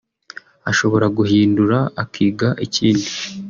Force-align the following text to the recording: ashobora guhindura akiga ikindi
ashobora 0.71 1.05
guhindura 1.17 1.77
akiga 2.03 2.47
ikindi 2.65 3.07